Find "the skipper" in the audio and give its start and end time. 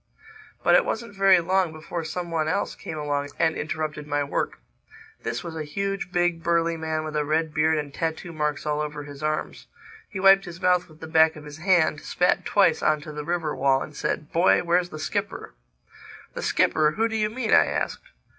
14.89-15.53